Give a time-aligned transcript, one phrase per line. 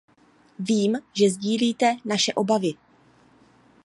[0.59, 2.71] Vím, že sdílíte naše obavy.